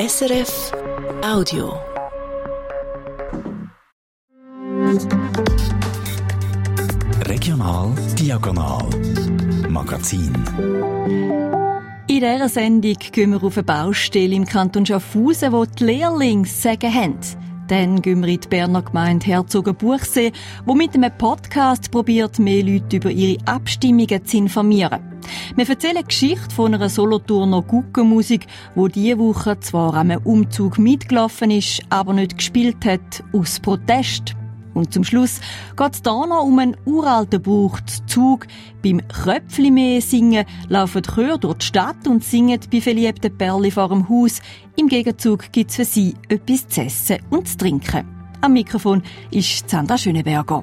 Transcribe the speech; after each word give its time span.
SRF 0.00 0.72
Audio. 1.24 1.76
Regional 7.26 7.92
Diagonal 8.16 8.88
Magazin. 9.68 10.32
In 12.06 12.20
dieser 12.20 12.48
Sendung 12.48 12.94
gehen 13.10 13.32
wir 13.32 13.42
auf 13.42 13.56
eine 13.56 13.64
Baustelle 13.64 14.36
im 14.36 14.46
Kanton 14.46 14.86
Schaffhausen, 14.86 15.52
wo 15.52 15.64
die 15.64 15.82
Lehrlinge 15.82 16.46
sagen 16.46 16.94
haben. 16.94 17.18
Dann 17.68 18.00
gehen 18.00 18.22
wir 18.22 18.28
in 18.32 18.40
die 18.40 18.48
Berner 18.48 18.80
Gemeinde 18.80 19.26
Herzogenbuchsee, 19.26 20.32
wo 20.64 20.74
mit 20.74 20.94
einem 20.94 21.12
Podcast 21.18 21.90
probiert, 21.90 22.38
mehr 22.38 22.64
Leute 22.64 22.96
über 22.96 23.10
ihre 23.10 23.38
Abstimmungen 23.46 24.24
zu 24.24 24.38
informieren. 24.38 25.00
Wir 25.54 25.68
erzählen 25.68 25.98
die 25.98 26.04
Geschichte 26.04 26.54
von 26.54 26.74
einer 26.74 26.88
Solothurner 26.88 27.60
Guckenmusik, 27.60 28.46
wo 28.74 28.88
diese 28.88 29.18
Woche 29.18 29.60
zwar 29.60 29.94
einem 29.94 30.22
Umzug 30.24 30.78
mitgelaufen 30.78 31.50
ist, 31.50 31.82
aber 31.90 32.14
nicht 32.14 32.38
gespielt 32.38 32.86
hat, 32.86 33.22
aus 33.34 33.60
Protest. 33.60 34.37
Und 34.74 34.92
zum 34.92 35.04
Schluss 35.04 35.40
geht 35.76 35.94
es 35.94 36.02
hier 36.02 36.26
noch 36.26 36.44
um 36.44 36.58
einen 36.58 36.76
uralten 36.84 37.42
Brauch, 37.42 37.80
Zug. 38.06 38.46
Beim 38.82 39.00
Kröpfli 39.08 40.00
singen 40.00 40.44
laufen 40.68 41.02
die 41.02 41.10
Chöre 41.10 41.38
durch 41.38 41.58
die 41.58 41.66
Stadt 41.66 42.06
und 42.06 42.24
singen 42.24 42.60
bei 42.70 42.80
verliebten 42.80 43.36
Perli 43.36 43.70
vor 43.70 43.88
dem 43.88 44.08
Haus. 44.08 44.40
Im 44.76 44.88
Gegenzug 44.88 45.50
gibt 45.52 45.70
es 45.70 45.76
für 45.76 45.84
sie 45.84 46.14
etwas 46.28 46.68
zu 46.68 46.82
essen 46.82 47.18
und 47.30 47.48
zu 47.48 47.56
trinken. 47.56 48.06
Am 48.40 48.52
Mikrofon 48.52 49.02
ist 49.30 49.68
Sandra 49.68 49.98
Schöneberger. 49.98 50.62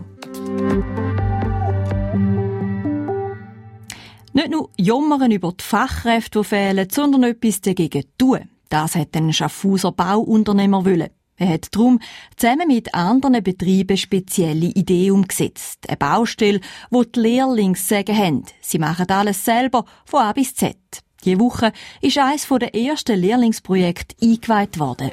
Nicht 4.33 4.49
nur 4.49 4.69
jammern 4.77 5.31
über 5.31 5.53
die 5.53 5.63
Fachkräfte, 5.63 6.39
die 6.39 6.45
fehlen, 6.45 6.87
sondern 6.91 7.23
etwas 7.23 7.61
dagegen 7.61 8.03
tun. 8.17 8.49
Das 8.69 8.95
hat 8.95 9.15
ein 9.15 9.31
Schaffhauser 9.31 9.91
Bauunternehmer 9.91 10.83
wollen. 10.83 11.09
Er 11.37 11.49
hat 11.49 11.75
darum 11.75 11.99
zusammen 12.37 12.67
mit 12.67 12.93
anderen 12.93 13.43
Betrieben 13.43 13.97
spezielle 13.97 14.67
Ideen 14.67 15.11
umgesetzt. 15.11 15.79
Eine 15.87 15.97
Baustelle, 15.97 16.61
wo 16.89 17.03
die 17.03 17.19
Lehrlinge 17.19 17.75
sagen 17.75 18.17
haben, 18.17 18.45
sie 18.61 18.79
machen 18.79 19.09
alles 19.09 19.43
selber, 19.43 19.83
von 20.05 20.21
A 20.21 20.31
bis 20.31 20.55
Z. 20.55 20.77
Diese 21.25 21.39
Woche 21.39 21.73
ist 22.01 22.17
eines 22.17 22.47
der 22.47 22.73
ersten 22.73 23.19
Lehrlingsprojekte 23.19 24.15
eingeweiht 24.21 24.79
worden. 24.79 25.11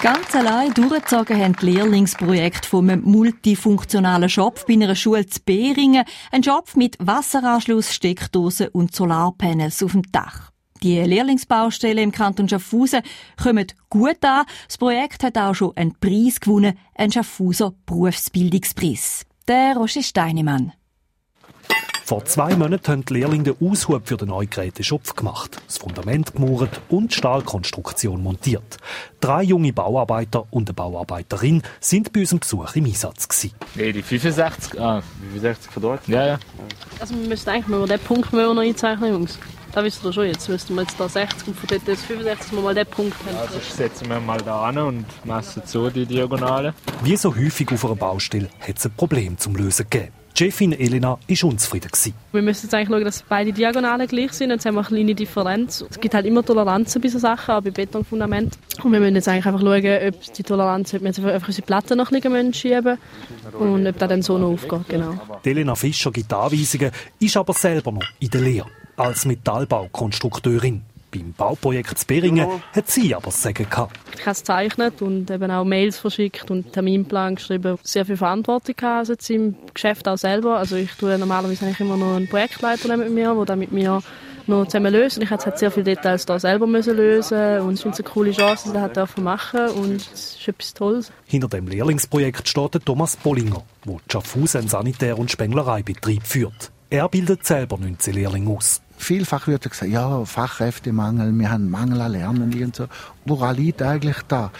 Ganz 0.00 0.34
allein 0.34 0.72
durchgezogen 0.74 1.40
haben 1.40 1.56
die 1.60 1.66
Lehrlingsprojekt 1.66 2.66
vom 2.66 2.86
multifunktionalen 3.02 4.28
Shop 4.28 4.64
bei 4.66 4.74
einer 4.74 4.96
Schule 4.96 5.26
zu 5.26 5.40
Beringen. 5.44 6.04
Ein 6.30 6.42
Shop 6.42 6.70
mit 6.74 6.96
Wasseranschluss, 7.00 7.94
Steckdosen 7.94 8.68
und 8.68 8.96
Solarpanels 8.96 9.82
auf 9.82 9.92
dem 9.92 10.02
Dach. 10.10 10.51
Die 10.82 11.00
Lehrlingsbaustelle 11.00 12.02
im 12.02 12.10
Kanton 12.10 12.48
Schaffhausen 12.48 13.02
kommen 13.40 13.66
gut 13.88 14.24
an. 14.24 14.46
Das 14.66 14.78
Projekt 14.78 15.22
hat 15.22 15.38
auch 15.38 15.54
schon 15.54 15.76
einen 15.76 15.94
Preis 15.94 16.40
gewonnen, 16.40 16.76
einen 16.96 17.12
Schaffhauser 17.12 17.72
Berufsbildungspreis. 17.86 19.24
Der 19.46 19.76
Roger 19.76 20.02
Steinemann. 20.02 20.72
Vor 22.04 22.24
zwei 22.24 22.56
Monaten 22.56 22.88
haben 22.88 23.04
die 23.04 23.14
Lehrlinge 23.14 23.54
den 23.54 23.70
Aushub 23.70 24.08
für 24.08 24.16
den 24.16 24.28
neuen 24.28 24.50
Geräteschopf 24.50 25.14
gemacht, 25.14 25.62
das 25.66 25.78
Fundament 25.78 26.34
gemauert 26.34 26.80
und 26.88 27.12
die 27.12 27.14
Stahlkonstruktion 27.14 28.20
montiert. 28.20 28.76
Drei 29.20 29.44
junge 29.44 29.72
Bauarbeiter 29.72 30.46
und 30.50 30.68
eine 30.68 30.74
Bauarbeiterin 30.74 31.62
sind 31.78 32.12
bei 32.12 32.20
unserem 32.20 32.40
Besuch 32.40 32.74
im 32.74 32.86
Einsatz. 32.86 33.28
Gewesen. 33.28 33.54
Nee, 33.76 33.92
die 33.92 34.02
65, 34.02 34.80
ah, 34.80 35.00
65 35.30 35.70
von 35.70 35.82
dort? 35.82 36.08
Ja, 36.08 36.26
ja. 36.26 36.38
Also 36.98 37.14
wir 37.14 37.28
müssen 37.28 37.48
eigentlich 37.48 37.68
mal 37.68 37.86
den 37.86 38.00
Punkt 38.00 38.32
noch 38.32 38.58
einzeichnen, 38.58 39.12
Jungs. 39.12 39.38
Da 39.74 39.82
wisst 39.82 40.04
ihr 40.04 40.12
schon, 40.12 40.26
jetzt 40.26 40.46
müssten 40.50 40.74
wir 40.74 40.82
jetzt 40.82 41.00
da 41.00 41.08
60 41.08 41.48
und 41.48 41.56
von 41.56 41.66
dort 41.66 41.88
jetzt 41.88 42.04
65, 42.04 42.38
dass 42.38 42.52
wir 42.52 42.60
mal 42.60 42.74
den 42.74 42.86
Punkt 42.86 43.16
haben. 43.24 43.36
Also 43.38 43.58
setzen 43.58 44.06
wir 44.10 44.20
mal 44.20 44.38
da 44.38 44.64
an 44.64 44.76
und 44.76 45.06
messen 45.24 45.62
so 45.64 45.88
die 45.88 46.04
Diagonale. 46.04 46.74
Wie 47.02 47.16
so 47.16 47.34
häufig 47.34 47.72
auf 47.72 47.82
einer 47.86 47.96
Baustelle 47.96 48.50
hat 48.60 48.76
es 48.76 48.84
ein 48.84 48.92
Problem 48.94 49.38
zum 49.38 49.56
Lösen 49.56 49.86
gegeben. 49.88 50.12
Die 50.36 50.44
Chefin 50.44 50.72
Elena 50.72 51.18
war 51.26 51.48
unzufrieden. 51.48 51.90
Wir 52.32 52.42
müssen 52.42 52.66
jetzt 52.66 52.74
eigentlich 52.74 52.88
schauen, 52.88 53.04
dass 53.04 53.22
beide 53.22 53.52
Diagonalen 53.52 54.06
gleich 54.06 54.32
sind. 54.32 54.50
Jetzt 54.50 54.66
haben 54.66 54.74
wir 54.74 54.80
eine 54.80 54.88
kleine 54.88 55.14
Differenz. 55.14 55.84
Es 55.88 56.00
gibt 56.00 56.14
halt 56.14 56.26
immer 56.26 56.44
Toleranzen 56.44 57.00
bei 57.00 57.08
solchen 57.08 57.20
Sachen, 57.20 57.54
auch 57.54 57.62
bei 57.62 57.70
Betonfundament. 57.70 58.58
Und 58.82 58.92
wir 58.92 59.00
müssen 59.00 59.14
jetzt 59.14 59.28
eigentlich 59.28 59.46
einfach 59.46 59.60
schauen, 59.60 60.08
ob 60.08 60.32
die 60.34 60.42
Toleranz, 60.42 60.92
ob 60.92 61.00
wir 61.00 61.08
jetzt 61.08 61.18
einfach 61.18 61.48
unsere 61.48 61.66
Platten 61.66 61.96
noch 61.96 62.12
ein 62.12 62.20
bisschen 62.20 62.54
schieben 62.54 62.98
und 63.58 63.86
ob 63.86 63.98
das 63.98 64.08
dann 64.08 64.20
so 64.20 64.36
noch 64.36 64.52
aufgeht. 64.52 64.88
Genau. 64.88 65.18
Die 65.44 65.50
Elena 65.50 65.74
Fischer 65.74 66.10
gibt 66.10 66.30
Anweisungen, 66.32 66.90
ist 67.18 67.36
aber 67.38 67.54
selber 67.54 67.92
noch 67.92 68.04
in 68.20 68.28
der 68.28 68.40
Lehre 68.42 68.66
als 68.96 69.24
Metallbaukonstrukteurin. 69.24 70.82
Beim 71.12 71.34
Bauprojekt 71.34 71.98
zu 71.98 72.06
Beringen 72.06 72.48
hat 72.74 72.90
sie 72.90 73.14
aber 73.14 73.26
das 73.26 73.42
Sagen 73.42 73.68
gehabt. 73.68 73.98
Ich 74.14 74.22
habe 74.22 74.30
es 74.30 74.38
gezeichnet 74.38 75.02
und 75.02 75.30
eben 75.30 75.50
auch 75.50 75.64
Mails 75.64 75.98
verschickt 75.98 76.50
und 76.50 76.72
Terminplan 76.72 77.34
geschrieben. 77.34 77.78
Sehr 77.82 78.06
viel 78.06 78.16
Verantwortung 78.16 78.74
gehabt 78.76 79.10
also 79.10 79.34
im 79.34 79.56
Geschäft 79.74 80.08
auch 80.08 80.16
selber. 80.16 80.56
Also 80.56 80.76
ich 80.76 80.90
tue 80.92 81.18
normalerweise 81.18 81.66
eigentlich 81.66 81.80
immer 81.80 81.98
noch 81.98 82.16
einen 82.16 82.28
Projektleiter 82.28 82.96
mit 82.96 83.10
mir, 83.10 83.34
der 83.34 83.44
dann 83.44 83.58
mit 83.58 83.72
mir 83.72 84.02
noch 84.46 84.66
zusammen 84.66 84.92
löst. 84.92 85.18
Und 85.18 85.24
ich 85.24 85.30
musste 85.30 85.46
halt 85.46 85.58
sehr 85.58 85.70
viele 85.70 85.84
Details 85.84 86.24
da 86.24 86.38
selber 86.38 86.66
müssen 86.66 86.96
lösen 86.96 87.60
und 87.60 87.74
es 87.74 87.84
ist 87.84 88.00
eine 88.00 88.08
coole 88.08 88.32
Chance, 88.32 88.72
dass 88.72 88.86
ich 88.86 88.92
das 88.92 89.16
machen 89.18 89.68
und 89.68 89.96
es 89.96 90.36
ist 90.36 90.48
etwas 90.48 90.74
Tolles. 90.74 91.12
Hinter 91.26 91.48
dem 91.48 91.68
Lehrlingsprojekt 91.68 92.48
steht 92.48 92.84
Thomas 92.84 93.16
Bollinger, 93.16 93.62
der 93.86 93.96
Schaffhausen 94.10 94.68
Sanitär- 94.68 95.18
und 95.18 95.30
Spenglereibetrieb 95.30 96.26
führt. 96.26 96.72
Er 96.92 97.08
bildet 97.08 97.46
selber 97.46 97.78
19 97.78 98.12
Lehrlinge 98.12 98.50
aus. 98.50 98.82
Vielfach 98.98 99.46
wird 99.46 99.62
gesagt, 99.62 99.90
ja, 99.90 100.26
Fachkräftemangel, 100.26 101.32
wir 101.32 101.50
haben 101.50 101.70
Mangel 101.70 102.02
an 102.02 102.12
Lernen 102.12 102.52
und 102.52 102.76
so. 102.76 102.84
Woran 103.24 103.56
liegt 103.56 103.80
eigentlich 103.80 104.18
da? 104.28 104.52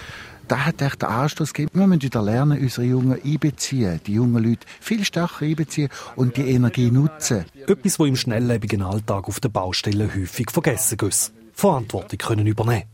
Da 0.49 0.65
hat 0.65 0.81
echt 0.81 1.03
der 1.03 1.11
Anstoß 1.11 1.53
gegeben. 1.53 1.79
Wir 1.79 1.87
müssen 1.87 2.01
wieder 2.01 2.23
lernen, 2.23 2.59
unsere 2.59 2.87
Jungen 2.87 3.21
einbeziehen, 3.23 4.01
die 4.07 4.15
jungen 4.15 4.43
Leute 4.43 4.67
viel 4.81 5.05
stärker 5.05 5.45
einbeziehen 5.45 5.91
und 6.17 6.39
die 6.39 6.49
Energie 6.49 6.91
nutzen. 6.91 7.45
Etwas, 7.67 7.99
was 7.99 8.09
im 8.09 8.17
schnelllebigen 8.17 8.81
Alltag 8.81 9.29
auf 9.29 9.39
den 9.39 9.53
Baustellen 9.53 10.15
häufig 10.15 10.51
vergessen 10.51 10.97
geht. 10.97 11.33
Verantwortung 11.53 12.19
können 12.19 12.47
übernehmen. 12.47 12.85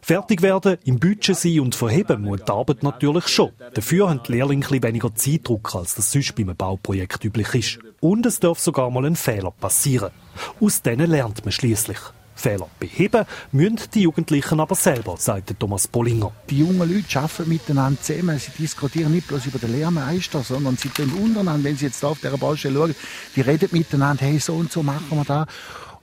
Fertig 0.00 0.40
werden, 0.42 0.76
im 0.84 1.00
Budget 1.00 1.36
sein 1.36 1.58
und 1.58 1.74
verheben 1.74 2.22
muss 2.22 2.44
die 2.44 2.52
Arbeit 2.52 2.84
natürlich 2.84 3.26
schon. 3.26 3.50
Dafür 3.74 4.08
haben 4.08 4.20
die 4.26 4.32
Lehrlinge 4.32 4.70
weniger 4.70 5.12
Zeitdruck, 5.14 5.74
als 5.74 5.96
das 5.96 6.12
sonst 6.12 6.34
bei 6.36 6.44
einem 6.44 6.56
Bauprojekt 6.56 7.24
üblich 7.24 7.54
ist. 7.54 7.78
Und 8.00 8.24
es 8.24 8.38
darf 8.38 8.60
sogar 8.60 8.88
mal 8.90 9.04
ein 9.04 9.16
Fehler 9.16 9.50
passieren. 9.50 10.12
Aus 10.60 10.82
denen 10.82 11.10
lernt 11.10 11.44
man 11.44 11.50
schließlich. 11.50 11.98
Fehler 12.36 12.68
beheben 12.78 13.24
müssen 13.50 13.78
die 13.94 14.02
Jugendlichen 14.02 14.60
aber 14.60 14.74
selber, 14.74 15.16
sagt 15.16 15.58
Thomas 15.58 15.88
Bollinger. 15.88 16.32
Die 16.50 16.58
jungen 16.58 16.88
Leute 16.88 17.18
arbeiten 17.18 17.48
miteinander 17.48 18.00
zusammen. 18.00 18.38
Sie 18.38 18.52
diskutieren 18.52 19.12
nicht 19.12 19.26
bloß 19.26 19.46
über 19.46 19.58
den 19.58 19.72
Lehrmeister, 19.72 20.42
sondern 20.42 20.76
sie 20.76 20.90
tun 20.90 21.10
untereinander, 21.20 21.64
wenn 21.64 21.76
sie 21.76 21.86
jetzt 21.86 22.04
auf 22.04 22.20
dieser 22.20 22.36
Baustelle 22.36 22.78
schauen, 22.78 22.94
die 23.34 23.40
reden 23.40 23.70
miteinander, 23.72 24.24
hey, 24.24 24.38
so 24.38 24.54
und 24.54 24.70
so 24.70 24.82
machen 24.82 25.06
wir 25.10 25.24
da. 25.24 25.46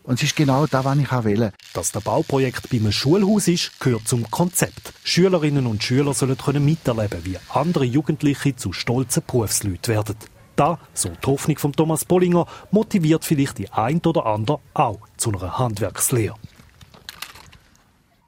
Und 0.03 0.15
es 0.15 0.23
ist 0.23 0.35
genau 0.35 0.65
das, 0.67 0.83
was 0.83 0.97
ich 0.97 1.11
auch 1.11 1.23
will. 1.23 1.51
Dass 1.73 1.91
der 1.93 2.01
Bauprojekt 2.01 2.69
bei 2.69 2.77
einem 2.77 2.91
Schulhaus 2.91 3.47
ist, 3.47 3.79
gehört 3.79 4.07
zum 4.07 4.29
Konzept. 4.29 4.93
Schülerinnen 5.03 5.65
und 5.65 5.81
Schüler 5.81 6.13
sollen 6.13 6.37
können 6.37 6.65
miterleben, 6.65 7.23
wie 7.23 7.37
andere 7.49 7.85
Jugendliche 7.85 8.55
zu 8.55 8.73
stolzen 8.73 9.23
Berufsleuten 9.25 9.93
werden. 9.93 10.15
Da, 10.55 10.77
so 10.93 11.09
die 11.09 11.27
Hoffnung 11.27 11.57
von 11.57 11.73
Thomas 11.73 12.05
Bollinger, 12.05 12.45
motiviert 12.69 13.25
vielleicht 13.25 13.57
die 13.57 13.71
ein 13.71 13.99
oder 14.05 14.25
andere 14.25 14.59
auch 14.73 14.99
zu 15.17 15.31
einer 15.31 15.57
Handwerkslehre. 15.57 16.35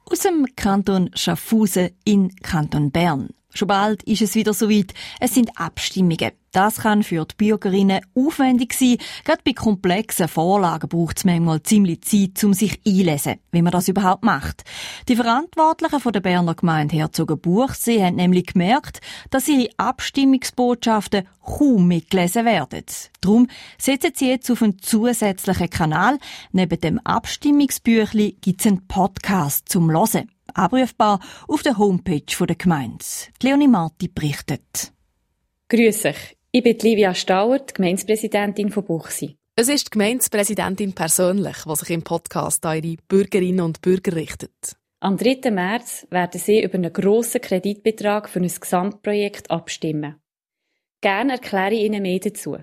Aus 0.06 0.20
dem 0.20 0.46
Kanton 0.56 1.10
Schaffhausen 1.14 1.90
in 2.04 2.34
Kanton 2.36 2.90
Bern. 2.90 3.30
Schon 3.56 3.68
bald 3.68 4.02
ist 4.02 4.22
es 4.22 4.34
wieder 4.34 4.52
soweit. 4.52 4.92
Es 5.18 5.34
sind 5.34 5.58
Abstimmungen. 5.58 6.32
Das 6.52 6.76
kann 6.76 7.02
für 7.02 7.24
die 7.24 7.34
Bürgerinnen 7.36 8.00
aufwendig 8.14 8.72
sein. 8.72 8.96
Gerade 9.24 9.42
bei 9.44 9.52
komplexen 9.52 10.28
Vorlagen 10.28 10.88
braucht 10.88 11.18
es 11.18 11.24
manchmal 11.24 11.62
ziemlich 11.62 12.02
Zeit, 12.02 12.42
um 12.44 12.54
sich 12.54 12.80
einlesen, 12.86 13.36
wie 13.52 13.62
man 13.62 13.72
das 13.72 13.88
überhaupt 13.88 14.24
macht. 14.24 14.64
Die 15.08 15.16
Verantwortlichen 15.16 16.00
von 16.00 16.12
der 16.12 16.20
Berner 16.20 16.54
Gemeinde 16.54 16.96
Herzogenbuchsee 16.96 18.02
haben 18.02 18.16
nämlich 18.16 18.46
gemerkt, 18.46 19.00
dass 19.30 19.48
ihre 19.48 19.68
Abstimmungsbotschaften 19.76 21.26
kaum 21.44 21.88
mitgelesen 21.88 22.44
werden. 22.44 22.84
Darum 23.20 23.48
setzen 23.78 24.12
sie 24.14 24.30
jetzt 24.30 24.50
auf 24.50 24.62
einen 24.62 24.78
zusätzlichen 24.78 25.70
Kanal. 25.70 26.18
Neben 26.52 26.80
dem 26.80 26.98
Abstimmungsbüchli 27.04 28.36
gibt 28.40 28.60
es 28.60 28.66
einen 28.66 28.86
Podcast 28.86 29.68
zum 29.68 29.90
Hören 29.90 30.30
abrufbar 30.56 31.20
auf 31.48 31.62
der 31.62 31.78
Homepage 31.78 32.46
der 32.46 32.56
Gemeinde. 32.56 33.04
Leonie 33.42 33.68
Marti 33.68 34.08
berichtet. 34.08 34.92
Grüß 35.68 36.06
euch. 36.06 36.36
Ich 36.52 36.62
bin 36.62 36.78
Livia 36.78 37.14
Stauer, 37.14 37.58
die 37.58 37.74
Gemeindepräsidentin 37.74 38.70
von 38.70 38.84
Buchsi. 38.84 39.36
Es 39.56 39.68
ist 39.68 39.86
die 39.86 39.90
Gemeindepräsidentin 39.90 40.92
persönlich, 40.92 41.56
die 41.64 41.76
sich 41.76 41.90
im 41.90 42.02
Podcast 42.02 42.64
an 42.66 42.82
ihre 42.82 42.96
Bürgerinnen 43.08 43.60
und 43.60 43.80
Bürger 43.80 44.14
richtet. 44.14 44.76
Am 45.00 45.16
3. 45.16 45.50
März 45.50 46.06
werden 46.10 46.40
Sie 46.40 46.62
über 46.62 46.74
einen 46.74 46.92
grossen 46.92 47.40
Kreditbetrag 47.40 48.28
für 48.28 48.40
ein 48.40 48.48
Gesamtprojekt 48.48 49.50
abstimmen. 49.50 50.16
Gerne 51.00 51.34
erkläre 51.34 51.74
ich 51.74 51.82
Ihnen 51.84 52.02
mehr 52.02 52.18
dazu. 52.18 52.56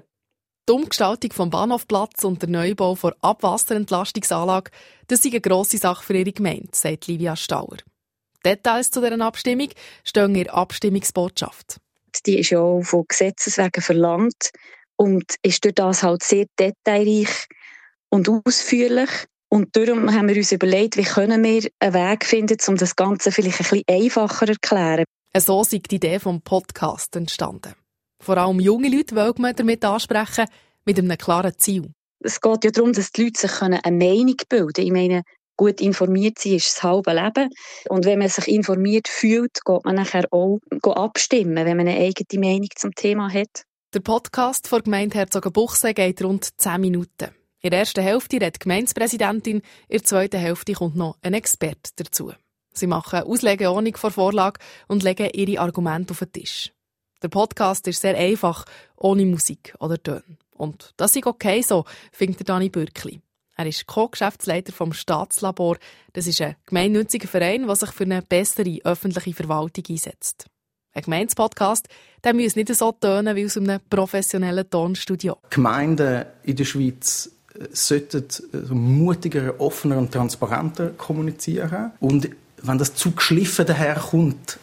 Die 0.69 0.71
Umgestaltung 0.71 1.33
vom 1.33 1.49
Bahnhofplatz 1.49 2.23
und 2.23 2.41
der 2.41 2.47
Neubau 2.47 2.95
der 2.95 3.17
Abwasserentlastungsanlage, 3.19 4.71
das 5.07 5.19
ist 5.19 5.31
eine 5.31 5.41
grosse 5.41 5.77
Sache 5.77 6.05
für 6.05 6.13
ihre 6.13 6.31
Gemeinde, 6.31 6.69
sagt 6.71 7.07
Livia 7.07 7.35
Stauer. 7.35 7.77
Details 8.45 8.89
zu 8.89 9.01
dieser 9.01 9.19
Abstimmung 9.25 9.67
stehen 10.05 10.35
in 10.35 10.45
der 10.45 10.53
Abstimmungsbotschaft. 10.53 11.81
Die 12.25 12.39
ist 12.39 12.51
ja 12.51 12.59
auch 12.59 12.81
von 12.81 13.03
Gesetzes 13.09 13.57
wegen 13.57 13.81
verlangt 13.81 14.51
und 14.95 15.35
ist 15.41 15.65
durch 15.65 15.75
das 15.75 16.01
halt 16.01 16.23
sehr 16.23 16.45
detailreich 16.57 17.47
und 18.07 18.29
ausführlich. 18.29 19.09
Und 19.49 19.75
darum 19.75 20.13
haben 20.13 20.29
wir 20.29 20.37
uns 20.37 20.53
überlegt, 20.53 20.95
wie 20.95 21.03
können 21.03 21.43
wir 21.43 21.69
einen 21.79 21.93
Weg 21.93 22.25
finden, 22.25 22.57
um 22.67 22.77
das 22.77 22.95
Ganze 22.95 23.33
vielleicht 23.33 23.59
ein 23.59 23.67
bisschen 23.69 23.83
einfacher 23.89 24.45
zu 24.45 24.53
erklären. 24.53 25.03
So 25.37 25.61
ist 25.61 25.73
die 25.73 25.95
Idee 25.95 26.19
vom 26.19 26.41
Podcast 26.41 27.17
entstanden. 27.17 27.73
Vor 28.23 28.37
allem 28.37 28.61
junge 28.61 28.87
Leute 28.87 29.17
wollen 29.17 29.33
man 29.39 29.53
damit 29.53 29.83
ansprechen, 29.83 30.45
mit 30.85 30.97
einem 30.97 31.17
klaren 31.17 31.51
Ziel. 31.57 31.91
Es 32.23 32.39
geht 32.39 32.63
ja 32.63 32.71
darum, 32.71 32.93
dass 32.93 33.11
die 33.11 33.23
Leute 33.25 33.41
sich 33.41 33.61
eine 33.61 33.81
Meinung 33.83 34.37
bilden 34.47 34.73
können. 34.73 34.87
Ich 34.87 34.91
meine, 34.93 35.23
gut 35.57 35.81
informiert 35.81 36.39
sein 36.39 36.53
ist 36.53 36.77
das 36.77 36.83
halbe 36.83 37.11
Leben. 37.11 37.49
Und 37.89 38.05
wenn 38.05 38.19
man 38.19 38.29
sich 38.29 38.47
informiert 38.47 39.09
fühlt, 39.09 39.59
geht 39.65 39.83
man 39.83 39.95
nachher 39.95 40.25
auch 40.31 40.59
abstimmen, 40.85 41.65
wenn 41.65 41.75
man 41.75 41.85
eine 41.89 41.99
eigene 41.99 42.39
Meinung 42.39 42.69
zum 42.77 42.95
Thema 42.95 43.29
hat. 43.29 43.63
Der 43.93 43.99
Podcast 43.99 44.69
von 44.69 44.81
Gemeinde 44.81 45.17
Herzogenbuchsee 45.17 45.93
geht 45.93 46.23
rund 46.23 46.49
10 46.57 46.79
Minuten. 46.79 47.27
In 47.61 47.71
der 47.71 47.79
ersten 47.79 48.03
Hälfte 48.03 48.37
redet 48.37 48.55
die 48.55 48.59
Gemeindepräsidentin, 48.59 49.57
in 49.57 49.63
der 49.89 50.03
zweiten 50.03 50.39
Hälfte 50.39 50.71
kommt 50.71 50.95
noch 50.95 51.17
ein 51.21 51.33
Experte 51.33 51.91
dazu. 51.97 52.31
Sie 52.73 52.87
machen 52.87 53.23
Auslegeordnung 53.23 53.97
vor 53.97 54.11
Vorlage 54.11 54.61
und 54.87 55.03
legen 55.03 55.29
ihre 55.33 55.61
Argumente 55.61 56.11
auf 56.11 56.19
den 56.19 56.31
Tisch. 56.31 56.71
Der 57.23 57.29
Podcast 57.29 57.87
ist 57.87 58.01
sehr 58.01 58.17
einfach, 58.17 58.65
ohne 58.97 59.25
Musik 59.25 59.73
oder 59.79 60.01
Töne. 60.01 60.37
Und 60.51 60.93
das 60.97 61.15
ist 61.15 61.25
okay 61.25 61.61
so, 61.61 61.85
findet 62.11 62.49
Dani 62.49 62.67
Bürkli. 62.67 63.21
Er 63.55 63.65
ist 63.65 63.87
Co-Geschäftsleiter 63.87 64.73
vom 64.73 64.91
Staatslabor. 64.91 65.77
Das 66.11 66.27
ist 66.27 66.41
ein 66.41 66.57
gemeinnütziger 66.65 67.29
Verein, 67.29 67.65
der 67.65 67.77
sich 67.77 67.91
für 67.91 68.03
eine 68.03 68.23
bessere 68.23 68.77
öffentliche 68.83 69.33
Verwaltung 69.33 69.85
einsetzt. 69.89 70.47
Ein 70.91 71.03
Gemeindepodcast, 71.03 71.87
der 72.25 72.33
muss 72.33 72.57
nicht 72.57 72.75
so 72.75 72.91
tönen 72.91 73.35
wie 73.37 73.45
aus 73.45 73.55
einem 73.55 73.79
professionellen 73.89 74.69
Tonstudio. 74.69 75.37
Gemeinden 75.49 76.25
in 76.43 76.57
der 76.57 76.65
Schweiz 76.65 77.31
äh, 77.57 77.67
sollten 77.71 78.27
äh, 78.53 78.73
mutiger, 78.73 79.61
offener 79.61 79.97
und 79.97 80.11
transparenter 80.11 80.89
kommunizieren. 80.89 81.93
Und 82.01 82.29
wenn 82.61 82.77
das 82.77 82.95
zu 82.95 83.11
geschliffen 83.11 83.65
daherkommt, 83.65 84.59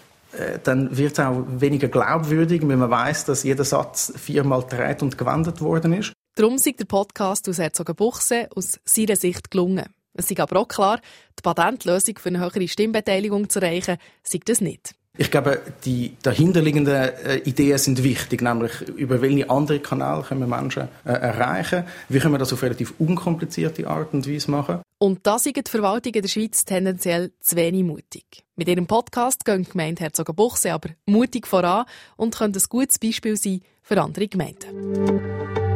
dann 0.64 0.96
wird 0.96 1.12
es 1.12 1.20
auch 1.20 1.44
weniger 1.48 1.88
glaubwürdig, 1.88 2.62
wenn 2.64 2.78
man 2.78 2.90
weiß, 2.90 3.24
dass 3.24 3.42
jeder 3.42 3.64
Satz 3.64 4.12
viermal 4.16 4.62
gedreht 4.62 5.02
und 5.02 5.18
gewendet 5.18 5.60
worden 5.60 5.92
ist. 5.94 6.12
Darum 6.36 6.54
ist 6.54 6.66
der 6.66 6.84
Podcast 6.84 7.48
aus 7.48 7.58
Herzogenbuchsee 7.58 8.48
aus 8.54 8.78
seiner 8.84 9.16
Sicht 9.16 9.50
gelungen. 9.50 9.86
Es 10.14 10.30
ist 10.30 10.40
aber 10.40 10.60
auch 10.60 10.68
klar, 10.68 11.00
die 11.38 11.42
Patentlösung 11.42 12.18
für 12.18 12.28
eine 12.28 12.40
höhere 12.40 12.68
Stimmbeteiligung 12.68 13.48
zu 13.48 13.60
erreichen, 13.60 13.96
sei 14.22 14.40
das 14.44 14.60
nicht. 14.60 14.94
Ich 15.20 15.30
glaube, 15.30 15.60
die 15.84 16.16
dahinterliegenden 16.22 16.94
äh, 16.94 17.36
Ideen 17.44 17.76
sind 17.76 18.02
wichtig, 18.02 18.40
nämlich 18.40 18.80
über 18.96 19.20
welche 19.20 19.50
andere 19.50 19.78
Kanäle 19.78 20.22
können 20.22 20.40
wir 20.40 20.46
Menschen 20.46 20.88
äh, 21.04 21.12
erreichen, 21.12 21.84
wie 22.08 22.20
können 22.20 22.32
wir 22.32 22.38
das 22.38 22.54
auf 22.54 22.62
relativ 22.62 22.94
unkomplizierte 22.98 23.86
Art 23.86 24.14
und 24.14 24.26
Weise 24.26 24.50
machen. 24.50 24.80
Und 24.96 25.26
da 25.26 25.38
sind 25.38 25.58
die 25.58 25.70
Verwaltungen 25.70 26.22
der 26.22 26.28
Schweiz 26.28 26.64
tendenziell 26.64 27.32
zu 27.38 27.56
wenig 27.56 27.84
mutig. 27.84 28.44
Mit 28.56 28.68
ihrem 28.68 28.86
Podcast 28.86 29.44
gehen 29.44 29.64
die 29.64 29.70
Gemeinde 29.70 30.04
Herzogenbuchsee 30.04 30.70
aber 30.70 30.88
mutig 31.04 31.46
voran 31.46 31.84
und 32.16 32.38
können 32.38 32.54
ein 32.54 32.62
gutes 32.70 32.98
Beispiel 32.98 33.36
sein 33.36 33.60
für 33.82 34.00
andere 34.00 34.26
Gemeinden. 34.26 35.69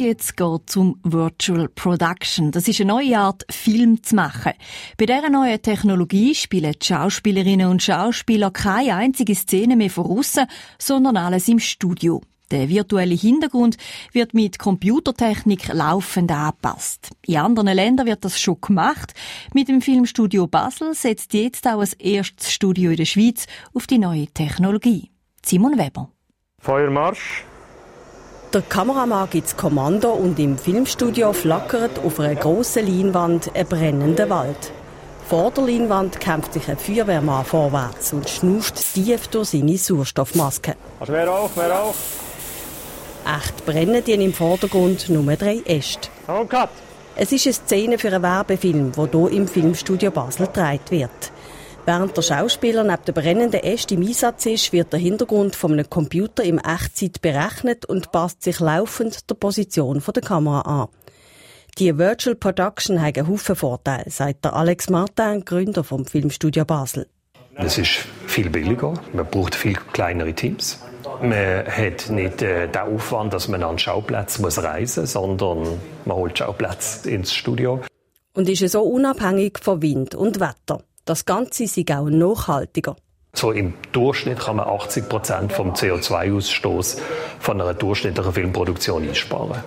Und 0.00 0.06
jetzt 0.06 0.34
geht 0.38 0.70
zum 0.70 0.98
Virtual 1.02 1.68
Production. 1.68 2.52
Das 2.52 2.66
ist 2.68 2.80
eine 2.80 2.90
neue 2.90 3.18
Art, 3.18 3.44
Film 3.50 4.02
zu 4.02 4.14
machen. 4.14 4.54
Bei 4.96 5.04
dieser 5.04 5.28
neuen 5.28 5.60
Technologie 5.60 6.34
spielen 6.34 6.72
die 6.72 6.86
Schauspielerinnen 6.86 7.68
und 7.68 7.82
Schauspieler 7.82 8.50
keine 8.50 8.94
einzige 8.94 9.34
Szene 9.34 9.76
mehr 9.76 9.90
von 9.90 10.06
aussen, 10.06 10.46
sondern 10.78 11.18
alles 11.18 11.48
im 11.48 11.58
Studio. 11.58 12.22
Der 12.50 12.70
virtuelle 12.70 13.14
Hintergrund 13.14 13.76
wird 14.12 14.32
mit 14.32 14.58
Computertechnik 14.58 15.68
laufend 15.74 16.32
angepasst. 16.32 17.10
In 17.26 17.36
anderen 17.36 17.68
Ländern 17.68 18.06
wird 18.06 18.24
das 18.24 18.40
schon 18.40 18.58
gemacht. 18.58 19.12
Mit 19.52 19.68
dem 19.68 19.82
Filmstudio 19.82 20.46
Basel 20.46 20.94
setzt 20.94 21.34
jetzt 21.34 21.68
auch 21.68 21.80
das 21.80 21.92
erste 21.92 22.50
Studio 22.50 22.92
in 22.92 22.96
der 22.96 23.04
Schweiz 23.04 23.46
auf 23.74 23.86
die 23.86 23.98
neue 23.98 24.28
Technologie. 24.28 25.10
Simon 25.44 25.76
Weber. 25.76 26.08
Feuermarsch. 26.58 27.44
Der 28.52 28.62
Kameramann 28.62 29.30
gibt 29.30 29.46
das 29.46 29.56
Kommando 29.56 30.10
und 30.10 30.36
im 30.40 30.58
Filmstudio 30.58 31.32
flackert 31.32 32.00
auf 32.04 32.18
einer 32.18 32.34
grossen 32.34 32.84
Leinwand 32.84 33.48
ein 33.54 33.64
brennender 33.64 34.28
Wald. 34.28 34.72
Vor 35.28 35.52
der 35.52 35.66
Leinwand 35.66 36.18
kämpft 36.18 36.54
sich 36.54 36.68
ein 36.68 36.76
Feuerwehrmann 36.76 37.44
vorwärts 37.44 38.12
und 38.12 38.28
schnauft 38.28 38.74
tief 38.92 39.28
durch 39.28 39.50
seine 39.50 39.78
Sauerstoffmaske. 39.78 40.74
Also 40.98 41.12
wer 41.12 41.32
auch, 41.32 41.50
wer 41.54 41.80
auch. 41.80 41.94
Echt 43.38 43.64
brennen 43.64 44.02
die 44.02 44.14
im 44.14 44.32
Vordergrund 44.32 45.08
nur 45.08 45.36
drei 45.36 45.62
Äste. 45.64 46.08
Es 47.14 47.30
ist 47.30 47.46
eine 47.46 47.52
Szene 47.52 47.98
für 47.98 48.08
einen 48.08 48.22
Werbefilm, 48.24 48.90
der 48.90 49.08
hier 49.12 49.30
im 49.30 49.46
Filmstudio 49.46 50.10
Basel 50.10 50.48
gedreht 50.48 50.90
wird. 50.90 51.30
Während 51.86 52.16
der 52.16 52.22
Schauspieler 52.22 52.84
neben 52.84 53.04
der 53.06 53.12
brennenden 53.12 53.62
Äste 53.62 53.94
im 53.94 54.02
Einsatz 54.02 54.46
ist, 54.46 54.72
wird 54.72 54.92
der 54.92 55.00
Hintergrund 55.00 55.56
von 55.56 55.72
einem 55.72 55.88
Computer 55.88 56.44
im 56.44 56.58
Echtzeit 56.58 57.20
berechnet 57.22 57.86
und 57.86 58.12
passt 58.12 58.42
sich 58.42 58.60
laufend 58.60 59.28
der 59.30 59.34
Position 59.34 60.02
der 60.14 60.22
Kamera 60.22 60.60
an. 60.60 60.88
Die 61.78 61.96
Virtual 61.96 62.36
Production 62.36 63.00
hat 63.00 63.16
einen 63.16 63.28
Haufen 63.28 63.56
Vorteile, 63.56 64.10
sagt 64.10 64.44
der 64.44 64.54
Alex 64.54 64.90
Martin, 64.90 65.44
Gründer 65.44 65.82
vom 65.82 66.04
Filmstudio 66.04 66.64
Basel. 66.64 67.06
Es 67.54 67.78
ist 67.78 68.04
viel 68.26 68.50
billiger, 68.50 68.94
man 69.12 69.26
braucht 69.26 69.54
viel 69.54 69.74
kleinere 69.92 70.34
Teams. 70.34 70.80
Man 71.22 71.66
hat 71.66 72.10
nicht 72.10 72.42
äh, 72.42 72.68
den 72.68 72.80
Aufwand, 72.80 73.32
dass 73.32 73.48
man 73.48 73.62
an 73.62 73.78
Schauplatz 73.78 74.38
muss 74.38 74.62
reisen 74.62 75.02
muss, 75.02 75.12
sondern 75.12 75.80
man 76.04 76.16
holt 76.16 76.38
Schauplatz 76.38 77.04
ins 77.04 77.32
Studio. 77.32 77.80
Und 78.32 78.48
ist 78.48 78.66
so 78.70 78.82
unabhängig 78.82 79.58
von 79.60 79.82
Wind 79.82 80.14
und 80.14 80.40
Wetter. 80.40 80.82
Das 81.10 81.24
Ganze 81.24 81.64
ist 81.64 81.76
auch 81.90 82.08
nachhaltiger. 82.08 82.94
So 83.32 83.50
im 83.50 83.74
Durchschnitt 83.90 84.38
kann 84.38 84.54
man 84.54 84.68
80 84.68 85.08
Prozent 85.08 85.52
vom 85.52 85.72
CO2-Ausstoß 85.72 86.98
von 87.40 87.60
einer 87.60 87.74
durchschnittlichen 87.74 88.32
Filmproduktion 88.32 89.08
einsparen. 89.08 89.60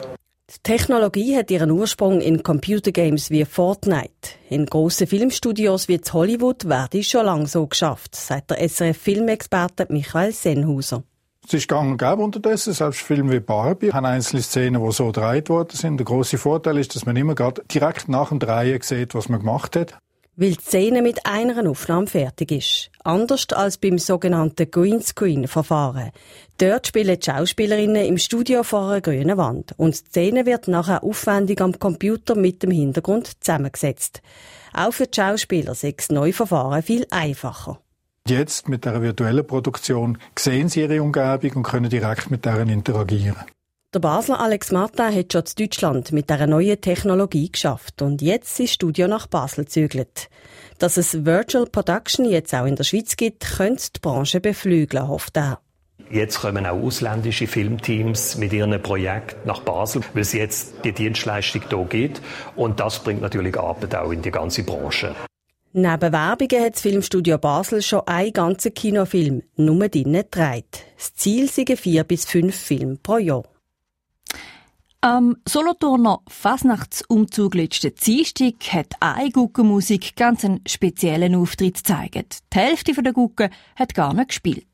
Die 0.49 0.63
Technologie 0.63 1.35
hat 1.35 1.51
ihren 1.51 1.69
Ursprung 1.69 2.21
in 2.21 2.43
Computergames 2.43 3.29
wie 3.29 3.43
Fortnite. 3.43 4.37
In 4.49 4.67
grossen 4.67 5.05
Filmstudios 5.05 5.89
wie 5.89 5.99
Hollywood 6.13 6.63
werde 6.69 7.03
schon 7.03 7.25
lange 7.25 7.47
so 7.47 7.67
geschafft, 7.67 8.15
sagt 8.15 8.51
der 8.51 8.61
SRF-Filmexperte 8.61 9.87
Michael 9.89 10.31
Senhauser. 10.31 11.03
Es 11.45 11.53
ist 11.53 11.67
gang 11.67 11.91
und 11.91 11.97
gäbe 11.97 12.23
unterdessen. 12.23 12.71
Selbst 12.71 13.01
Filme 13.01 13.33
wie 13.33 13.41
Barbie 13.41 13.91
haben 13.91 14.05
einzelne 14.05 14.41
Szenen, 14.41 14.81
die 14.81 14.91
so 14.93 15.07
gedreht 15.07 15.49
worden 15.49 15.75
sind. 15.75 15.97
Der 15.97 16.05
große 16.05 16.37
Vorteil 16.37 16.77
ist, 16.77 16.95
dass 16.95 17.05
man 17.05 17.17
immer 17.17 17.35
gerade 17.35 17.61
direkt 17.65 18.07
nach 18.07 18.29
dem 18.29 18.39
Drehen 18.39 18.79
sieht, 18.81 19.13
was 19.13 19.27
man 19.27 19.41
gemacht 19.41 19.75
hat 19.75 19.97
weil 20.35 20.53
die 20.53 20.61
Szene 20.61 21.01
mit 21.01 21.25
einer 21.25 21.69
Aufnahme 21.69 22.07
fertig 22.07 22.51
ist. 22.51 22.89
Anders 23.03 23.47
als 23.51 23.77
beim 23.77 23.97
sogenannten 23.97 24.69
Greenscreen-Verfahren. 24.69 26.11
Dort 26.57 26.87
spielen 26.87 27.19
die 27.19 27.25
Schauspielerinnen 27.25 28.05
im 28.05 28.17
Studio 28.17 28.63
vor 28.63 28.89
einer 28.89 29.01
grünen 29.01 29.37
Wand 29.37 29.73
und 29.77 29.93
die 29.93 30.09
Szene 30.09 30.45
wird 30.45 30.67
nachher 30.67 31.03
aufwendig 31.03 31.61
am 31.61 31.77
Computer 31.77 32.35
mit 32.35 32.63
dem 32.63 32.71
Hintergrund 32.71 33.43
zusammengesetzt. 33.43 34.21
Auch 34.73 34.93
für 34.93 35.07
die 35.07 35.19
Schauspieler 35.19 35.73
ist 35.73 35.83
das 35.83 36.09
neue 36.09 36.33
Verfahren 36.33 36.81
viel 36.81 37.05
einfacher. 37.11 37.79
Jetzt 38.27 38.69
mit 38.69 38.85
der 38.85 39.01
virtuellen 39.01 39.45
Produktion 39.45 40.17
sehen 40.39 40.69
sie 40.69 40.81
ihre 40.81 41.01
Umgebung 41.01 41.51
und 41.57 41.63
können 41.63 41.89
direkt 41.89 42.31
mit 42.31 42.45
deren 42.45 42.69
interagieren. 42.69 43.43
Der 43.93 43.99
Basler 43.99 44.39
Alex 44.39 44.71
Martin 44.71 45.13
hat 45.13 45.31
schon 45.31 45.43
in 45.43 45.67
Deutschland 45.67 46.11
mit 46.11 46.27
dieser 46.27 46.47
neuen 46.47 46.81
Technologie 46.81 47.51
geschafft 47.51 48.01
und 48.01 48.23
jetzt 48.23 48.59
ist 48.59 48.73
Studio 48.73 49.07
nach 49.07 49.27
Basel 49.27 49.67
zügelt. 49.67 50.29
Dass 50.79 50.97
es 50.97 51.25
Virtual 51.25 51.67
Production 51.67 52.25
jetzt 52.25 52.55
auch 52.55 52.65
in 52.65 52.75
der 52.75 52.85
Schweiz 52.85 53.15
gibt, 53.17 53.41
könnte 53.57 53.91
die 53.95 53.99
Branche 53.99 54.39
beflügeln, 54.39 55.07
hofft 55.07 55.37
er. 55.37 55.59
Jetzt 56.09 56.41
kommen 56.41 56.65
auch 56.65 56.81
ausländische 56.81 57.45
Filmteams 57.45 58.35
mit 58.37 58.51
ihren 58.51 58.81
Projekten 58.81 59.47
nach 59.47 59.59
Basel, 59.59 60.01
weil 60.13 60.23
es 60.23 60.33
jetzt 60.33 60.73
die 60.83 60.91
Dienstleistung 60.91 61.61
hier 61.69 61.85
geht. 61.85 62.19
Und 62.55 62.79
das 62.79 62.97
bringt 62.97 63.21
natürlich 63.21 63.55
Arbeit 63.59 63.93
auch 63.93 64.09
in 64.09 64.23
die 64.23 64.31
ganze 64.31 64.63
Branche. 64.63 65.13
Neben 65.73 66.11
Werbungen 66.11 66.65
hat 66.65 66.73
das 66.73 66.81
Filmstudio 66.81 67.37
Basel 67.37 67.83
schon 67.83 68.07
einen 68.07 68.33
ganzen 68.33 68.73
Kinofilm 68.73 69.43
nur 69.55 69.87
drinnen 69.87 70.23
gedreht. 70.31 70.83
Das 70.97 71.13
Ziel 71.13 71.47
sind 71.47 71.77
vier 71.77 72.03
bis 72.03 72.25
fünf 72.25 72.55
Filme 72.55 72.97
pro 73.01 73.19
Jahr. 73.19 73.43
Am 75.03 75.35
Solothurner 75.45 76.21
Fasnachtsumzug 76.29 77.55
letzten 77.55 77.93
Dienstag 77.93 78.53
hat 78.71 78.93
eine 79.01 79.31
Guckenmusik 79.31 80.15
ganz 80.15 80.45
einen 80.45 80.61
speziellen 80.65 81.35
Auftritt 81.35 81.75
gezeigt. 81.75 82.39
Die 82.53 82.57
Hälfte 82.57 82.93
der 82.93 83.11
Gucken 83.11 83.49
hat 83.75 83.95
gar 83.95 84.13
nicht 84.13 84.29
gespielt. 84.29 84.65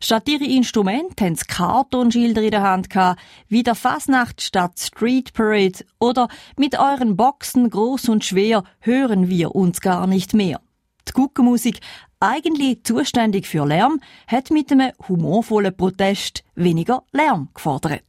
Statt 0.00 0.28
ihre 0.28 0.42
Instrumente 0.42 1.24
haben 1.24 1.36
sie 1.36 1.44
Kartonschilder 1.44 2.42
in 2.42 2.50
der 2.50 2.62
Hand 2.62 2.90
gehabt, 2.90 3.20
wie 3.46 3.62
der 3.62 3.76
Fasnacht 3.76 4.42
statt 4.42 4.76
Street 4.76 5.32
Parade 5.34 5.84
oder 6.00 6.26
mit 6.56 6.76
euren 6.76 7.16
Boxen 7.16 7.70
groß 7.70 8.08
und 8.08 8.24
schwer 8.24 8.64
hören 8.80 9.28
wir 9.28 9.54
uns 9.54 9.80
gar 9.80 10.08
nicht 10.08 10.34
mehr. 10.34 10.60
Die 11.08 11.12
Guckenmusik, 11.12 11.78
eigentlich 12.18 12.82
zuständig 12.82 13.46
für 13.46 13.64
Lärm, 13.64 14.00
hat 14.26 14.50
mit 14.50 14.72
einem 14.72 14.90
humorvollen 15.08 15.76
Protest 15.76 16.42
weniger 16.56 17.04
Lärm 17.12 17.50
gefordert. 17.54 18.02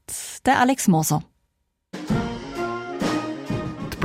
Der 0.44 0.60
Alex 0.60 0.88
Moser. 0.88 1.22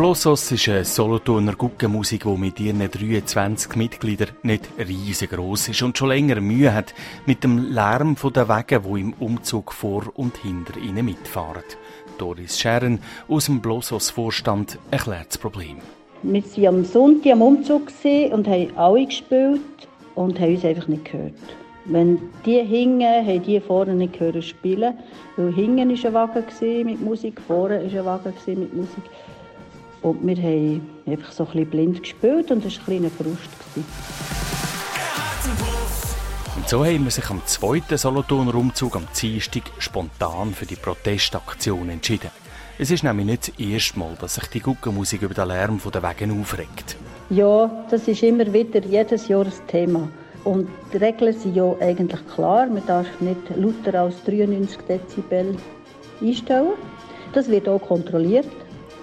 Die 0.03 0.05
Blossos 0.05 0.51
ist 0.51 0.69
eine 0.69 0.85
Solothurner 0.85 1.55
Guckenmusik, 1.55 2.25
die 2.25 2.37
mit 2.37 2.59
ihren 2.59 2.91
23 2.91 3.77
Mitgliedern 3.77 4.31
nicht 4.43 4.69
riesengroß 4.77 5.69
ist 5.69 5.83
und 5.83 5.97
schon 5.97 6.09
länger 6.09 6.41
Mühe 6.41 6.75
hat 6.75 6.93
mit 7.25 7.45
dem 7.45 7.73
Lärm 7.73 8.17
der 8.35 8.49
Wege, 8.49 8.81
die 8.81 9.01
im 9.01 9.13
Umzug 9.21 9.73
vor 9.73 10.03
und 10.15 10.39
hinter 10.39 10.77
ihnen 10.77 11.05
mitfahren. 11.05 11.63
Doris 12.19 12.59
Scheren 12.59 12.99
aus 13.29 13.47
dem 13.47 13.61
Blossos 13.61 14.11
Vorstand 14.11 14.77
erklärt 14.91 15.29
das 15.29 15.39
Problem. 15.39 15.77
Wir 16.25 16.43
waren 16.43 16.79
am 16.79 16.85
Sonntag 16.85 17.35
am 17.35 17.43
Umzug 17.43 17.93
und 18.33 18.49
haben 18.49 18.77
alle 18.77 19.07
gespielt 19.07 19.61
und 20.17 20.41
haben 20.41 20.55
uns 20.57 20.65
einfach 20.65 20.89
nicht 20.89 21.13
gehört. 21.13 21.35
Wenn 21.85 22.19
die 22.45 22.61
hingen, 22.61 23.25
haben 23.25 23.43
die 23.45 23.61
vorne 23.61 23.95
nicht 23.95 24.19
gehört 24.19 24.43
spielen, 24.43 24.95
weil 25.37 25.53
hinten 25.53 26.13
war 26.13 26.29
ein 26.35 26.35
Wagen 26.35 26.85
mit 26.87 27.01
Musik, 27.01 27.41
vorne 27.41 27.85
war 28.05 28.21
ein 28.21 28.25
Wagen 28.25 28.61
mit 28.61 28.75
Musik. 28.75 29.05
Und 30.03 30.27
wir 30.27 30.37
haben 30.37 30.91
einfach 31.07 31.31
so 31.33 31.45
ein 31.45 31.53
bisschen 31.53 31.71
blind 31.71 32.03
gespielt 32.03 32.51
und 32.51 32.65
es 32.65 32.79
war 32.79 32.89
ein 32.89 33.01
kleiner 33.01 33.11
Frust. 33.11 33.51
Und 36.57 36.69
so 36.69 36.85
haben 36.85 37.05
wir 37.05 37.11
sich 37.11 37.31
am 37.31 37.41
zweiten 37.47 37.97
Solothurner 37.97 38.55
Umzug 38.55 38.97
am 38.97 39.07
Dienstag 39.21 39.63
spontan 39.79 40.53
für 40.53 40.67
die 40.67 40.77
Protestaktion 40.77 41.89
entschieden. 41.89 42.31
Es 42.79 42.91
ist 42.91 43.05
nämlich 43.05 43.27
nicht 43.27 43.49
das 43.49 43.59
erste 43.59 43.99
Mal, 43.99 44.17
dass 44.21 44.35
sich 44.35 44.47
die 44.49 44.61
Guckenmusik 44.61 45.23
über 45.23 45.35
den 45.35 45.49
Lärm 45.49 45.81
der 45.93 46.03
Wegen 46.03 46.41
aufregt. 46.41 46.97
Ja, 47.31 47.71
das 47.91 48.09
ist 48.09 48.23
immer 48.23 48.53
wieder 48.53 48.81
jedes 48.85 49.29
Jahr 49.29 49.47
ein 49.47 49.67
Thema. 49.69 50.09
Und 50.45 50.69
die 50.93 50.97
Regeln 50.97 51.33
sind 51.33 51.55
ja 51.55 51.75
eigentlich 51.81 52.21
klar. 52.35 52.67
Man 52.67 52.85
darf 52.87 53.07
nicht 53.21 53.39
lauter 53.55 54.01
als 54.01 54.23
93 54.25 54.79
Dezibel 54.89 55.57
einstellen. 56.21 56.73
Das 57.33 57.49
wird 57.49 57.69
auch 57.69 57.81
kontrolliert. 57.81 58.49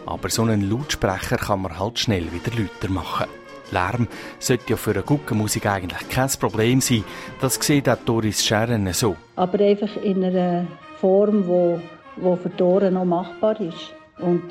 Aber 0.10 0.30
so 0.30 0.42
einen 0.42 0.68
Lautsprecher 0.68 1.38
kann 1.38 1.62
man 1.62 1.78
halt 1.78 2.00
schnell 2.00 2.32
wieder 2.32 2.52
lauter 2.60 2.92
machen. 2.92 3.28
Lärm 3.72 4.08
sollte 4.40 4.72
ja 4.72 4.76
für 4.76 4.90
eine 4.90 5.04
Guckenmusik 5.04 5.68
eigentlich 5.68 6.10
kein 6.10 6.30
Problem 6.40 6.82
sein. 6.82 7.04
Das 7.40 7.60
sieht 7.62 7.88
auch 7.88 7.98
Doris 8.06 8.44
Scheren 8.44 8.92
so. 8.92 9.16
Aber 9.36 9.64
einfach 9.64 9.96
in 9.98 10.24
einer 10.24 10.66
Form, 11.00 11.46
wo, 11.46 11.80
wo 12.16 12.36
für 12.36 12.50
die 12.50 12.64
Ohren 12.64 12.96
noch 12.96 13.06
machbar 13.06 13.62
ist. 13.62 13.94
Und 14.20 14.42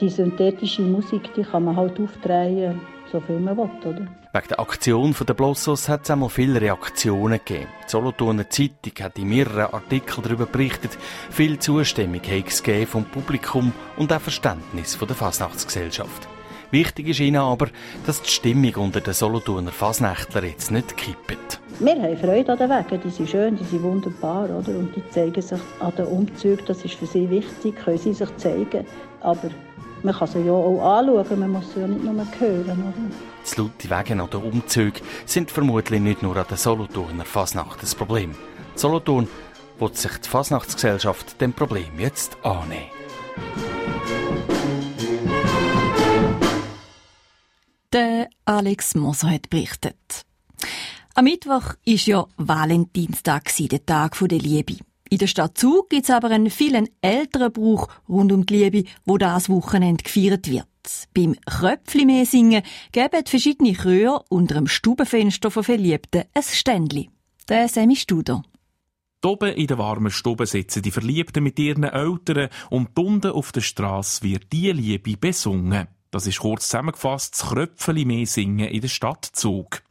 die 0.00 0.08
synthetische 0.08 0.82
Musik, 0.82 1.34
die 1.34 1.42
kann 1.42 1.64
man 1.64 1.74
halt 1.74 1.98
aufdrehen, 1.98 2.80
so 3.10 3.20
viel 3.20 3.40
man 3.40 3.56
will, 3.56 3.70
oder? 3.84 4.06
Wegen 4.32 4.48
der 4.48 4.60
Aktion 4.60 5.14
der 5.26 5.34
Blossos 5.34 5.88
hat 5.88 6.04
es 6.04 6.10
einmal 6.10 6.28
viele 6.28 6.60
Reaktionen 6.60 7.40
gegeben. 7.44 7.68
Die 7.86 7.90
Solothurner 7.90 8.48
Zeitung 8.50 8.92
hat 9.00 9.18
in 9.18 9.28
mehreren 9.28 9.72
Artikeln 9.72 10.22
darüber 10.22 10.46
berichtet, 10.46 10.96
viel 11.30 11.58
Zustimmung 11.58 12.22
hat 12.22 12.46
es 12.46 12.88
vom 12.88 13.04
Publikum 13.04 13.72
und 13.96 14.12
auch 14.12 14.20
Verständnis 14.20 14.94
von 14.94 15.08
der 15.08 15.16
Fasnachtsgesellschaft. 15.16 16.28
Wichtig 16.70 17.08
ist 17.08 17.20
ihnen 17.20 17.40
aber, 17.40 17.68
dass 18.04 18.20
die 18.20 18.30
Stimmung 18.30 18.74
unter 18.74 19.00
den 19.00 19.14
Solothurner 19.14 19.72
Fasnächtler 19.72 20.44
jetzt 20.44 20.70
nicht 20.70 20.98
kippt. 20.98 21.60
Wir 21.80 21.94
haben 21.94 22.18
Freude 22.18 22.52
an 22.52 22.58
den 22.58 22.68
Wegen, 22.68 23.00
die 23.02 23.10
sind 23.10 23.30
schön, 23.30 23.56
die 23.56 23.64
sind 23.64 23.82
wunderbar, 23.82 24.50
oder? 24.50 24.76
Und 24.76 24.94
die 24.94 25.08
zeigen 25.08 25.40
sich 25.40 25.60
an 25.80 25.94
den 25.96 26.06
Umzügen, 26.06 26.66
das 26.66 26.84
ist 26.84 26.94
für 26.94 27.06
sie 27.06 27.30
wichtig, 27.30 27.76
können 27.76 27.96
sie 27.96 28.12
sich 28.12 28.36
zeigen. 28.36 28.84
Aber 29.20 29.48
man 30.02 30.14
kann 30.14 30.28
sie 30.28 30.40
ja 30.40 30.52
auch 30.52 30.98
anschauen, 30.98 31.40
man 31.40 31.50
muss 31.50 31.72
sie 31.74 31.80
ja 31.80 31.86
nicht 31.86 32.04
nur 32.04 32.14
hören. 32.14 32.82
Oder? 32.82 32.94
Die 33.50 33.60
laute 33.60 33.90
Wege 33.90 34.22
an 34.22 34.30
den 34.30 34.42
Umzügen 34.42 35.02
sind 35.26 35.50
vermutlich 35.50 36.00
nicht 36.00 36.22
nur 36.22 36.36
an 36.36 36.46
der 36.48 36.56
Solothurner 36.56 37.24
Fasnacht 37.24 37.82
das 37.82 37.94
Problem. 37.94 38.34
Solothurn 38.74 39.28
wird 39.78 39.96
sich 39.96 40.12
die 40.18 40.28
Fasnachtsgesellschaft 40.28 41.40
dem 41.40 41.52
Problem 41.52 41.98
jetzt 41.98 42.36
annehmen. 42.42 42.90
Der 47.92 48.28
Alex 48.44 48.94
Moser 48.94 49.30
hat 49.30 49.48
berichtet. 49.48 50.24
Am 51.14 51.24
Mittwoch 51.24 51.74
ist 51.84 52.06
ja 52.06 52.26
Valentinstag, 52.36 53.50
der 53.56 53.86
Tag 53.86 54.18
der 54.20 54.38
Liebe. 54.38 54.76
In 55.10 55.18
der 55.18 55.26
Stadt 55.26 55.56
Zug 55.56 55.88
gibt 55.88 56.04
es 56.04 56.10
aber 56.10 56.30
einen 56.30 56.50
vielen 56.50 56.88
älteren 57.00 57.52
Brauch 57.52 57.88
rund 58.08 58.30
um 58.30 58.44
die 58.44 58.56
Liebe, 58.56 58.84
wo 59.06 59.16
das 59.16 59.48
Wochenende 59.48 60.04
gefeiert 60.04 60.50
wird. 60.50 60.66
Beim 61.14 61.34
Kröpfli 61.46 62.24
singen 62.24 62.62
geben 62.92 63.26
verschiedene 63.26 63.74
Chöre 63.74 64.24
unter 64.28 64.54
dem 64.56 64.66
Stubenfenster 64.66 65.50
von 65.50 65.64
Verliebten 65.64 66.24
ein 66.34 66.42
Ständli. 66.42 67.10
Der 67.48 67.68
Sammy 67.68 67.96
Studer. 67.96 68.42
Oben 69.24 69.54
in 69.54 69.66
der 69.66 69.78
warmen 69.78 70.12
Stube 70.12 70.46
sitzen 70.46 70.82
die 70.82 70.90
Verliebten 70.90 71.42
mit 71.42 71.58
ihren 71.58 71.84
Eltern 71.84 72.50
und 72.70 72.96
unten 72.98 73.32
auf 73.32 73.50
der 73.50 73.62
Straße 73.62 74.22
wird 74.22 74.52
die 74.52 74.70
Liebe 74.70 75.16
besungen. 75.16 75.88
Das 76.10 76.26
ist 76.26 76.40
kurz 76.40 76.68
zusammengefasst 76.68 77.34
das 77.34 77.48
Kröpfeli 77.48 78.26
singen 78.26 78.68
in 78.68 78.80
der 78.80 78.88
Stadt 78.88 79.24
Zug. 79.24 79.82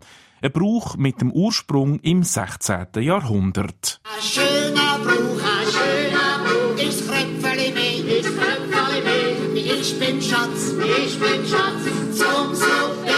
Ein 0.42 0.52
Brauch 0.52 0.96
mit 0.96 1.20
dem 1.20 1.32
Ursprung 1.32 2.00
im 2.00 2.24
16. 2.24 2.88
Jahrhundert. 3.00 4.00
Ein 4.04 4.87
Brauch, 5.08 5.42
ein 5.42 5.68
schöner 5.72 6.44
Brauch, 6.44 6.84
ist 6.84 7.08
Kröpfeli 7.08 7.72
mehr, 7.72 8.20
ist 8.20 8.30
Kröpfeli 8.38 9.02
mehr. 9.04 9.74
Ich 9.80 10.00
bin 10.00 10.22
Schatz, 10.22 10.74
ich 10.78 11.20
bin 11.20 11.48
Schatz, 11.48 12.18
zum 12.18 12.54
Suppe. 12.54 13.14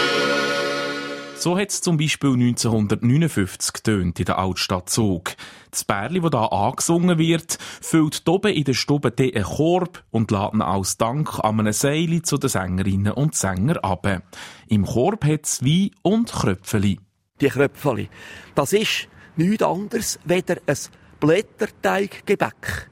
So 1.36 1.58
hat 1.58 1.70
es 1.70 1.80
zum 1.80 1.96
Beispiel 1.96 2.34
1959 2.34 3.72
getönt 3.72 4.18
in 4.18 4.26
der 4.26 4.38
Altstadt 4.38 4.90
Zug. 4.90 5.32
Das 5.70 5.84
Bärli, 5.84 6.20
das 6.20 6.30
hier 6.30 6.52
angesungen 6.52 7.18
wird, 7.18 7.58
füllt 7.80 8.28
oben 8.28 8.52
in 8.52 8.64
der 8.64 8.74
Stube 8.74 9.12
einen 9.18 9.44
Korb 9.44 10.04
und 10.10 10.30
lädt 10.30 10.54
ihn 10.54 10.62
als 10.62 10.98
Dank 10.98 11.38
an 11.42 11.60
einem 11.60 11.72
Seil 11.72 12.22
zu 12.22 12.36
den 12.36 12.50
Sängerinnen 12.50 13.12
und 13.12 13.34
Sängern 13.34 13.78
ab. 13.78 14.22
Im 14.68 14.84
Korb 14.84 15.24
hat 15.24 15.44
es 15.44 15.64
Wein 15.64 15.90
und 16.02 16.30
Kröpfeli 16.30 16.98
die 17.40 17.48
Kröpfeli. 17.48 18.08
Das 18.54 18.72
ist 18.72 19.08
nichts 19.36 19.62
anderes 19.62 20.18
weder 20.24 20.56
ein 20.66 20.76
Blätterteiggebäck. 21.20 22.90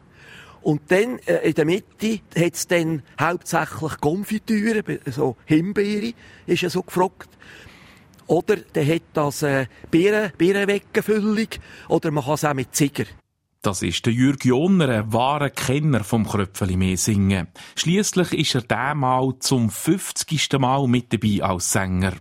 Und 0.60 0.82
dann 0.88 1.18
äh, 1.20 1.48
in 1.48 1.54
der 1.54 1.64
Mitte 1.64 2.20
hat 2.36 2.54
es 2.54 2.66
dann 2.66 3.02
hauptsächlich 3.18 4.00
Konfitüre, 4.00 4.82
so 5.06 5.36
Himbeere, 5.46 6.12
ist 6.46 6.62
ja 6.62 6.70
so 6.70 6.82
gefragt. 6.82 7.28
Oder 8.26 8.56
der 8.56 8.86
hat 8.86 9.02
das 9.14 9.42
äh, 9.42 9.66
Beeren, 9.90 10.32
Beerenweckenfüllung, 10.36 11.48
oder 11.88 12.10
man 12.10 12.24
kann 12.24 12.34
es 12.34 12.44
auch 12.44 12.54
mit 12.54 12.74
Ziger. 12.74 13.06
Das 13.62 13.82
ist 13.82 14.06
der 14.06 14.12
Jürg 14.12 14.44
Jonner, 14.44 14.88
ein 14.88 15.12
wahrer 15.12 15.50
Kenner 15.50 16.04
vom 16.04 16.26
Kröpfeli 16.26 16.96
singen. 16.96 17.48
Schließlich 17.74 18.32
ist 18.32 18.54
er 18.54 18.62
dermal 18.62 19.34
zum 19.40 19.68
50. 19.68 20.52
Mal 20.58 20.86
mit 20.86 21.12
dabei 21.12 21.42
als 21.42 21.72
Sänger. 21.72 22.12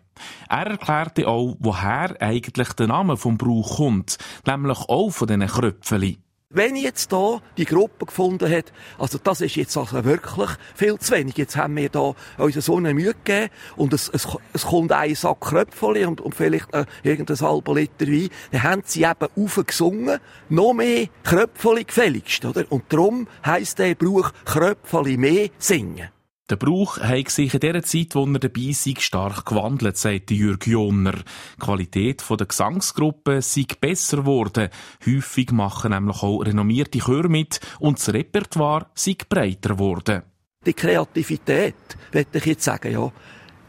Er 0.50 0.68
erklärte 0.68 1.28
auch, 1.28 1.56
woher 1.60 2.16
eigentlich 2.22 2.74
der 2.74 2.88
Name 2.88 3.18
vom 3.18 3.38
Brauch 3.38 3.78
kommt, 3.78 4.18
nämlich 4.46 4.80
auch 4.80 5.10
von 5.10 5.28
diesen 5.28 5.48
Kröpfeli. 5.48 6.20
Wenn 6.50 6.78
ich 6.78 6.84
jetzt 6.84 7.10
hier 7.12 7.42
die 7.58 7.66
Gruppe 7.66 8.06
gefunden 8.06 8.50
hat, 8.50 8.72
also 8.98 9.20
das 9.22 9.42
ist 9.42 9.58
jetzt 9.58 9.76
also 9.76 10.06
wirklich 10.06 10.50
viel 10.76 10.98
zu 10.98 11.12
wenig. 11.12 11.36
Jetzt 11.36 11.58
haben 11.58 11.76
wir 11.76 11.90
hier 11.92 12.16
unsere 12.38 12.62
Sonne 12.62 12.94
Mühe 12.94 13.14
gegeben 13.14 13.50
und 13.76 13.92
es, 13.92 14.08
es, 14.08 14.26
es 14.54 14.66
kommt 14.66 14.94
ein 14.94 15.14
Sack 15.14 15.42
Kröpfeli 15.42 16.06
und, 16.06 16.22
und 16.22 16.36
vielleicht 16.36 16.74
äh, 16.74 16.86
irgendein 17.04 17.38
halber 17.42 17.76
Liter 17.76 18.08
Wein. 18.08 18.30
Dann 18.52 18.64
haben 18.64 18.82
sie 18.86 19.04
eben 19.04 19.28
aufgesungen, 19.36 20.20
noch 20.48 20.72
mehr 20.72 21.08
Kröpfeli 21.24 21.84
gefälligst, 21.84 22.46
oder? 22.46 22.64
Und 22.70 22.86
darum 22.94 23.28
heisst 23.46 23.80
der 23.80 23.96
Brauch 23.96 24.32
Kröpfeli 24.46 25.18
mehr 25.18 25.50
singen. 25.58 26.08
Der 26.50 26.56
Brauch 26.56 26.98
hat 27.00 27.30
sich 27.30 27.54
in 27.54 27.60
der 27.60 27.84
Zeit, 27.84 28.16
wo 28.16 28.25
er 28.25 28.39
dabei 28.39 28.72
sei, 28.72 28.94
stark 29.00 29.46
gewandelt, 29.46 29.98
sagt 29.98 30.32
Jürg 30.32 30.66
Jonner. 30.66 31.12
Die 31.13 31.60
Qualität 31.60 32.24
der 32.30 32.46
Gesangsgruppe 32.48 33.42
sei 33.42 33.66
besser 33.82 34.18
geworden. 34.18 34.70
Häufig 35.06 35.51
machen 35.51 35.92
nämlich 35.92 36.24
auch 36.24 36.39
renommierte 36.39 37.00
Chöre 37.00 37.27
mit 37.27 37.60
und 37.82 38.00
das 38.00 38.13
Repertoire 38.13 38.86
sei 38.94 39.18
breiter 39.27 39.72
geworden. 39.72 40.24
Die 40.66 40.74
Kreativität, 40.74 41.75
würde 42.13 42.38
ich 42.38 42.46
jetzt 42.46 42.63
sagen, 42.63 42.94
ja, 42.94 43.12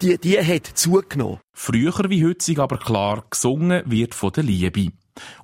die, 0.01 0.17
die 0.17 0.39
hat 0.39 0.67
zugenommen. 0.67 1.41
Früher 1.53 2.09
wie 2.09 2.25
heute 2.25 2.63
aber 2.63 2.79
klar 2.79 3.25
gesungen 3.29 3.83
wird 3.87 4.15
von 4.15 4.31
der 4.31 4.45
Liebe. 4.45 4.93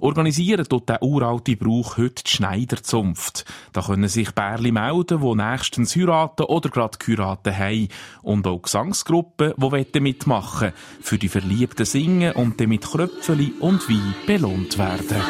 Organisieren 0.00 0.64
tut 0.64 0.88
der 0.88 1.02
uralte 1.02 1.56
Brauch 1.56 1.96
heute 1.96 2.24
die 2.24 2.30
Schneiderzunft. 2.30 3.44
Da 3.72 3.82
können 3.82 4.08
sich 4.08 4.32
Bärli 4.32 4.72
melden, 4.72 5.20
die 5.20 5.34
nächstens 5.34 5.96
heiraten 5.96 6.44
oder 6.44 6.68
gerade 6.68 6.98
geheiratet 6.98 7.58
haben. 7.58 7.88
Und 8.22 8.46
auch 8.46 8.62
Gesangsgruppen, 8.62 9.54
die 9.56 10.00
mitmachen 10.00 10.72
Für 11.00 11.18
die 11.18 11.28
Verliebten 11.28 11.86
singen 11.86 12.32
und 12.32 12.60
dann 12.60 12.68
mit 12.68 12.82
Kröpfeli 12.82 13.54
und 13.60 13.88
Wein 13.88 14.14
belohnt 14.26 14.78
werden. 14.78 15.22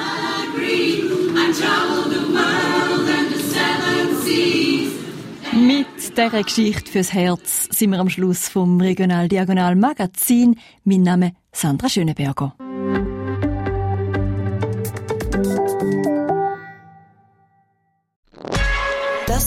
Mit 5.52 6.16
dieser 6.16 6.42
Geschichte 6.42 6.90
fürs 6.90 7.12
Herz 7.12 7.68
sind 7.70 7.92
wir 7.92 8.00
am 8.00 8.10
Schluss 8.10 8.48
vom 8.48 8.80
Regional 8.80 9.28
Diagonal 9.28 9.76
Magazin. 9.76 10.58
Mein 10.82 11.02
Name 11.02 11.32
ist 11.52 11.62
Sandra 11.62 11.88
Schöneberger. 11.88 12.56